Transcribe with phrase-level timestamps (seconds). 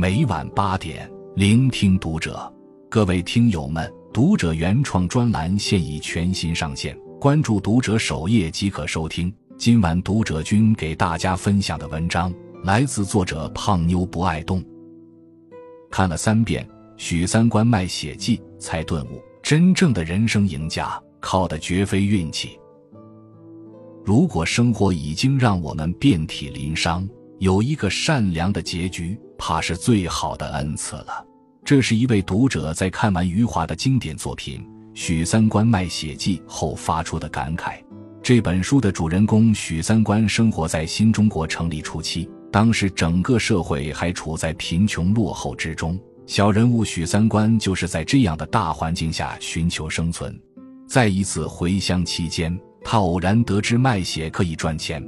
[0.00, 2.50] 每晚八点，聆听读者。
[2.88, 9.30] 各位听友们，读者原创专栏现已全新上线，关注读者首页即可收听。
[9.58, 12.32] 今晚读者君给大家分享的文章
[12.64, 14.64] 来自作者胖妞不爱动。
[15.90, 22.58] 看了三遍许三观卖血记，才顿悟：真正的人生赢家，靠的绝非运气。
[24.02, 27.06] 如果生活已经让我们遍体鳞伤，
[27.38, 31.26] 有一个善良的结局，怕是最好的恩赐了。
[31.64, 34.60] 这是一位读者在看完余华的经典作品
[34.92, 37.82] 《许三观卖血记》后发出的感慨。
[38.22, 45.98] 这本书的主人公许三观生活在新中国成立初期，当时整个社会还处在贫穷落后之中。
[46.26, 50.38] 小人物许三观就是在这样的大环境下寻求生存。
[50.86, 55.02] 在一次回乡期间，他偶然得知卖血可以赚钱，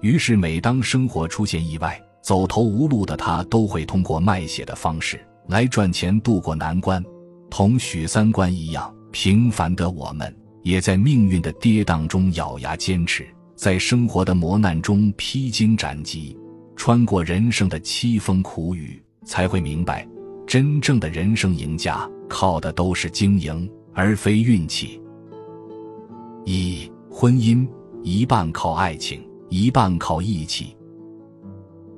[0.00, 7.00] 于是每当生活出现意外、走投无路的他，都会通过卖血的方式来赚钱渡过难关。
[7.48, 10.36] 同许三观一样，平凡的我们。
[10.64, 16.36] 也在命运的跌宕中咬牙坚持，在生活的磨难中披荆斩棘，
[16.74, 20.04] 穿过人生的凄风苦雨，才会明白，
[20.48, 25.00] 真正的人生赢家靠的都是经营，而非运气。
[26.44, 27.64] 一婚姻
[28.02, 30.75] 一半靠爱情，一半靠义气。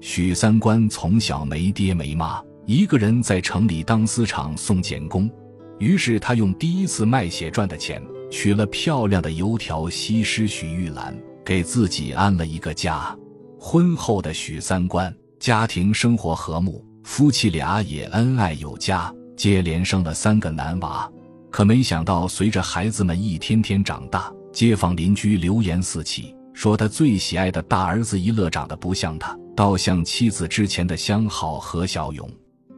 [0.00, 5.30] 许三观从小没爹没妈，一个人在城里当丝厂送碱工，
[5.78, 8.02] 于是他用第一次卖血赚的钱。
[8.30, 13.16] 娶了漂亮的油条西施许玉兰，给自己安了一个家。
[13.58, 21.10] 婚后的许三观家庭生活和睦，夫妻俩也恩爱有加，接连生了三个男娃。
[21.50, 32.30] 可没想到，随着孩子们一天天长大，街坊邻居流言四起，说他最喜爱的大儿子一乐长得不像他，倒像妻子之前的相好何小勇。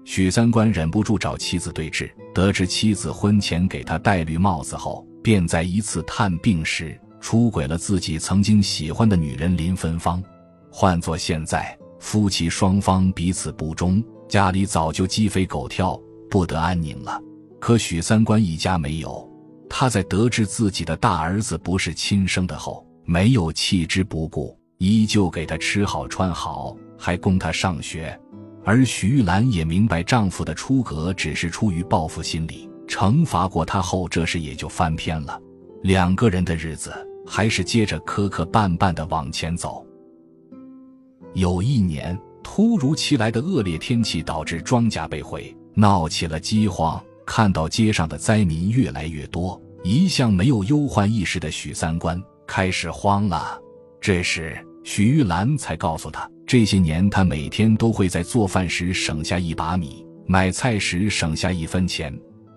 [0.02, 5.06] 许三观忍不住找妻子对质，得知妻子婚前给他戴绿帽子后。
[5.22, 10.24] 便在一次探病时出轨了自己曾经喜欢的女人林芬芳。
[10.72, 16.00] 换做现在，夫妻双方彼此不忠，家里早就鸡飞狗跳，
[16.30, 17.20] 不得安宁了。
[17.60, 19.30] 可许三观一家没有，
[19.68, 28.18] 他在得知自己的大儿子不是亲生的后，没有弃之不顾，依旧给他吃好穿好，还供他上学。
[28.64, 32.66] 而徐玉兰也明白丈夫的出格只是出于报复心理。
[32.88, 35.38] 惩罚过他后，这事也就翻篇了。
[35.82, 36.90] 两个人的日子
[37.26, 39.84] 还是接着磕磕绊绊的往前走。
[41.34, 46.98] 有一年，突如其来的恶劣天气导致庄稼被毁，闹起了饥荒。
[47.26, 53.60] 看到街上的灾民越来越多，一向没有忧患意识的许三观开始慌了。
[54.00, 62.16] 这时，许玉兰才告诉他，这些年他每天都会在做饭时省下一把米，买菜时省下一分钱。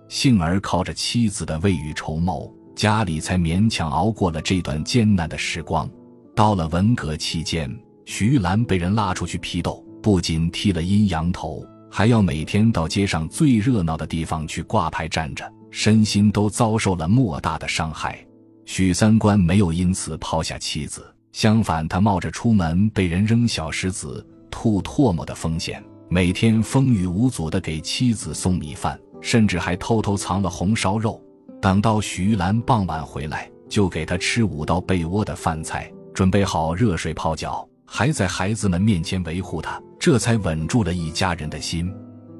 [0.09, 5.89] 幸而靠着妻子的未雨绸缪，家里才勉强熬过了这段艰难的时光。
[6.35, 7.69] 到了文革期间，
[8.05, 18.23] 徐玉兰被人拉出去批斗，不仅剃了阴阳头，还要每天到街上最热闹的地方去挂牌站着，身心都遭受了莫大的伤害。
[18.65, 28.97] 许三观没有因此抛下妻子，相反，他冒着出门被人扔小石子、吐唾沫的风险，每天风雨无阻地给妻子送米饭。
[29.19, 31.17] 甚至还偷偷藏了红烧肉，
[31.61, 41.89] 等到许玉兰傍晚回来，就给她吃五道被窝的饭菜，准备好热水泡脚，还在孩子们面前维护她，这才稳住了一家人的心。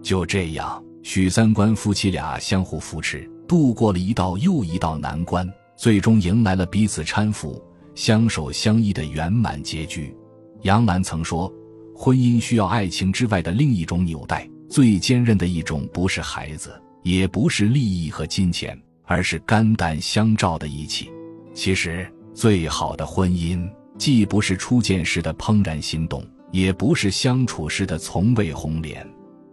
[0.01, 7.63] 就这样，许三观夫妻俩相互扶持，度过了一道又一道难关，最终迎来了彼此搀扶、
[7.95, 10.15] 相守相依的圆满结局。
[10.61, 11.51] 杨澜曾说
[11.95, 16.73] ：“婚姻需要爱情之外的另一种纽带。”最坚韧的一种，不是孩子，
[17.03, 21.11] 也不是利益和金钱，而是肝胆相照的义气。
[21.53, 29.07] 其实，最好的婚姻，既不是初见时的怦然心动，也不是相处时的从未红脸，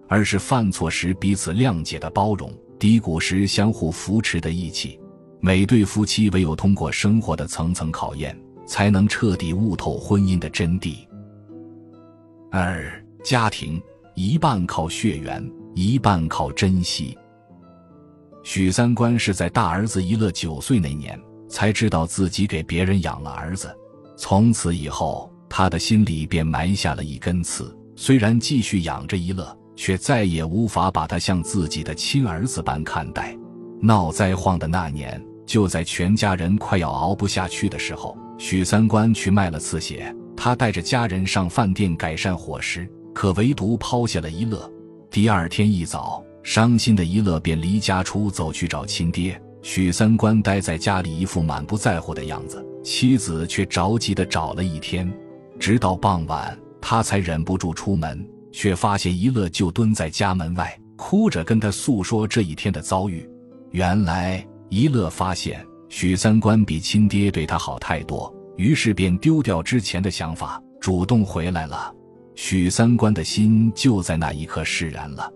[0.09, 5.00] 而是犯错时彼此谅解的包容，低谷时相互扶持的义气。
[5.41, 10.97] 每对夫妻唯有通过生活的层层考验，才能彻底悟透婚姻的真谛。
[12.51, 13.81] 二家庭。
[14.17, 17.17] 一半靠血缘，一半靠珍惜。
[18.43, 23.75] 许三观是在大儿子一乐九岁那年才知道自己给别人养了儿子，
[24.19, 27.75] 从此以后，他的心里便埋下了一根刺。
[27.97, 33.35] 虽然继续养着一乐，却再也无法把他像自己的亲儿子般看待。
[33.81, 40.15] 闹灾荒的那年，就在全家人快要熬不下去的时候，许三观去卖了次血。
[40.37, 42.89] 他带着家人上饭店改善伙食。
[43.13, 44.73] 可唯独抛下了一乐，
[45.11, 49.43] 第二天一早，伤心的一乐便离家出走去找亲爹。
[49.61, 55.13] 许三观待在家里，一副满不在乎的样子，妻子却着急的找了一天，
[55.59, 63.29] 直到傍晚，他才忍不住出门，却发现一乐就蹲在家门外，哭着跟他诉说这一天的遭遇。
[63.73, 71.93] 原来一乐发现许三观比亲爹对他好太多，于是便丢掉之前的想法，主动回来了。
[72.37, 75.31] 许三观的心就在那一刻释然了。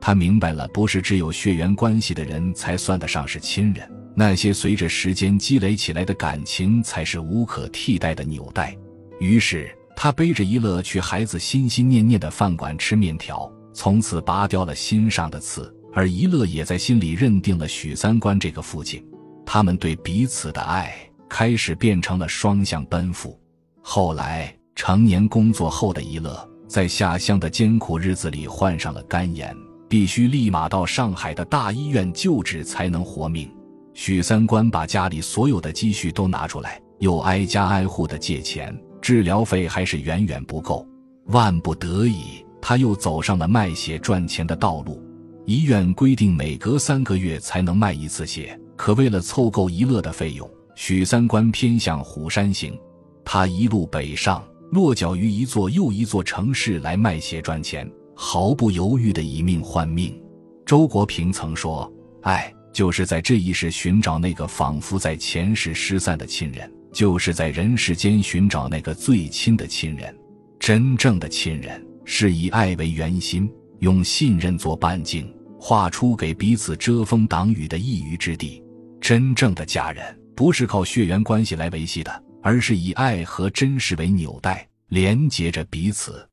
[0.00, 8.76] 他明白了，不是只有血缘关系的人才算得上是亲人，那些随着时间积累起来的感情才是无可替代的纽带。
[9.20, 15.72] 于是，他背着一乐去孩子心心念念的饭馆吃面条，从此拔掉了心上的刺。
[15.94, 19.02] 而一乐也在心里认定了许三观这个父亲。
[19.46, 20.94] 他们对彼此的爱
[21.28, 23.38] 开始变成了双向奔赴。
[23.80, 29.54] 后来，成年工作后的一乐，在下乡的艰苦日子里患上了肝炎。
[29.86, 33.48] 必须立马到上海的大医院救治才能活命。
[33.92, 40.84] 许三观把家里所有的积蓄都拿出来，又挨家挨户的借钱，治疗费还是远远不够。
[41.26, 45.00] 万不得已，他又走上了卖血赚钱的道路。
[45.46, 52.78] 医院规定每隔三个月才能卖一次血，可为了凑够一乐的费用，许三观偏向虎山行。
[53.24, 57.90] 他一路北上，落脚于一座又一座城市来卖血赚钱。
[58.16, 60.16] 毫不犹豫的以命换命。
[60.64, 61.92] 周国平曾说
[62.22, 70.16] ：“爱就是在这一世寻找那个仿佛在前世失散的亲人，就是在人世间寻找那个最亲的亲人。
[70.60, 78.62] 真正的亲人是以爱为圆心，用信任做半径，画出给彼此遮风挡雨的一隅之地。
[79.00, 86.26] 真正的家人不是靠血缘关系来维系的，而是以爱和真实为纽带，连接着彼此。”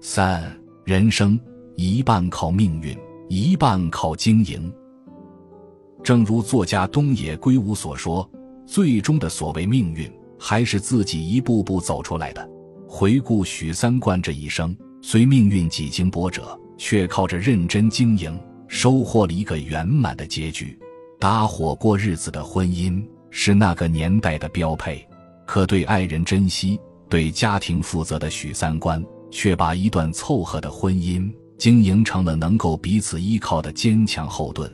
[0.00, 0.54] 三
[0.84, 1.40] 人生
[1.76, 4.72] 一半靠命运，一半靠经营。
[6.02, 8.28] 正如作家东野圭吾所说
[8.66, 12.46] ：“最终的所谓命运，还是自己一步步走出来的。”
[12.88, 20.78] 回顾许三观这一生，虽命运几经波折，却靠着认真经营，收获了一个圆满的结局。
[21.20, 25.06] 搭伙过日子的婚姻是那个年代的标配，
[25.44, 29.04] 可对爱人珍惜、对家庭负责的许三观。
[29.34, 34.70] 却把一段凑合的婚姻经营成了能够彼此依靠的坚强后盾。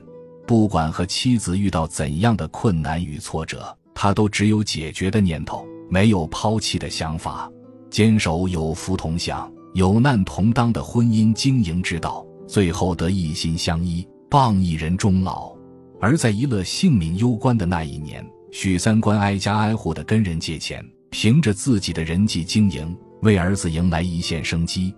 [0.48, 7.48] 不管和妻子遇到怎样的困难与挫折，他都只有解决的念头，没有抛弃的想法，
[7.88, 15.52] 坚守有福同享、有难同当的婚姻经营之道，最后得一心相依，傍一人终老。
[16.00, 22.96] 而在一乐性命攸关的那一年，许三观挨家挨户的跟人借钱，凭着自己的人际经营。
[23.22, 24.94] 为儿子迎来一线生机。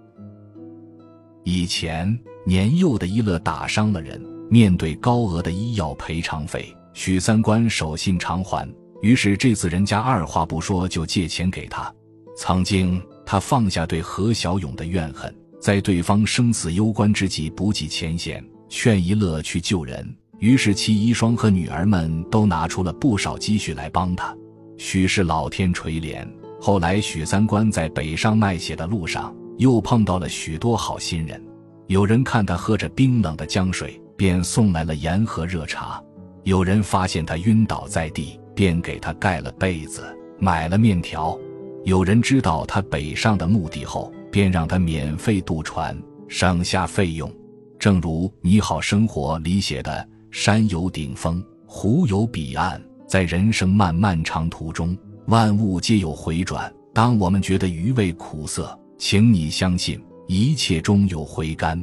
[1.42, 8.70] 以前年幼的一乐打伤了人，面对高额的医药赔偿费，许三观守信偿还。
[9.00, 11.90] 于是这次人家二话不说就借钱给他。
[12.36, 20.04] 曾经他放下对何小勇的怨恨，在对方生死攸关之际不计前嫌，劝一乐去救人。
[20.40, 24.36] 于是其遗孀和女儿们都拿出了不少积蓄来帮他。
[24.78, 26.26] 许是老天垂怜。
[26.60, 31.40] 后来，许三观在北上卖血的路上，又碰到了许多好心人。
[31.86, 36.02] 有人看他喝着冰冷的江水，便送来了盐和热茶；
[36.42, 40.02] 有人发现他晕倒在地，便给他盖了被子、
[40.40, 41.38] 买了面条；
[41.84, 45.96] 有人知道他北上的目的后，便让他免费渡船，
[46.28, 47.32] 省下费用。
[47.78, 54.96] 正如《你好生活》里写的：“山有顶峰，湖有彼岸，在人生漫漫长途中。”
[55.26, 56.70] 万物皆有回转。
[56.92, 61.82] 当我们觉得余味苦涩，请你相信，一切终有回甘。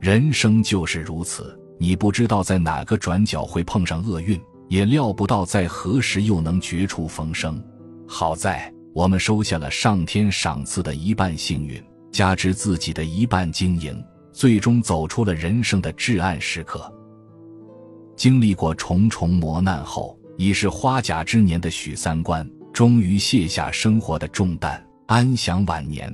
[0.00, 7.62] 人生就是如此，你不知道在哪个转角会碰上厄运，也料不到在何时又能绝处逢生。
[8.08, 16.90] 好在我们收下了上天赏赐的一半幸运，加之自己的一半经营，最终走出了人生的至暗时刻。
[18.16, 22.48] 经历过重重磨难后，已是花甲之年的许三观。
[22.72, 26.10] 终于卸下生活的重担，安享晚年。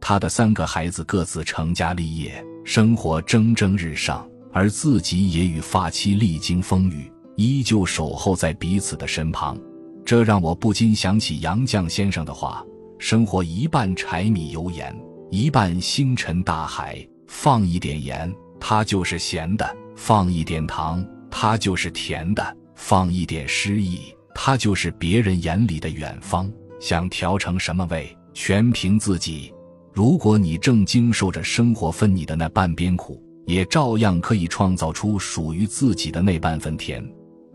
[0.00, 9.56] 他的三个孩子各自成家立业，生活蒸蒸日上，而自己也与发妻历经风雨，依旧守候在彼此的身旁。
[10.04, 12.64] 这让我不禁想起杨绛先生的话
[12.98, 14.94] ：“生活一半柴米油盐，
[15.30, 17.06] 一半星辰大海。
[17.26, 22.42] 放一点盐，它就是咸的；放一点糖，它就是甜的；
[22.74, 24.00] 放一点诗意。”
[24.36, 29.54] 它就是别人眼里的远方，想调成什么味，全凭自己。
[29.92, 37.02] 如果你正经受着生活分你的那半边苦，也照样可以创造出属于自己的那半分甜。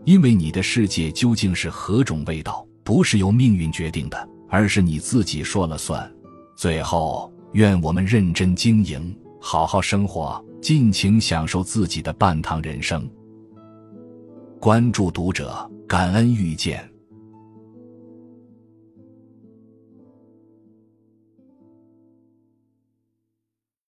[0.04, 6.10] 因为你的世界究竟是何种味道，不是由命运决定的，而是你自己说了算。
[6.56, 13.08] 最后，愿我们认真经营，好好生活，尽情享受自己的半糖人生。
[14.58, 16.89] 关注读者，感恩遇见。